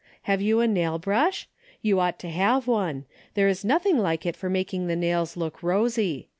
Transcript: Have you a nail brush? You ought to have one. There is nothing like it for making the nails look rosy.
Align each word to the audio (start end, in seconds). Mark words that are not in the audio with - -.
Have 0.23 0.41
you 0.41 0.61
a 0.61 0.67
nail 0.67 0.97
brush? 0.97 1.47
You 1.83 1.99
ought 1.99 2.17
to 2.21 2.29
have 2.29 2.65
one. 2.65 3.05
There 3.35 3.47
is 3.47 3.63
nothing 3.63 3.99
like 3.99 4.25
it 4.25 4.35
for 4.35 4.49
making 4.49 4.87
the 4.87 4.95
nails 4.95 5.37
look 5.37 5.61
rosy. 5.61 6.27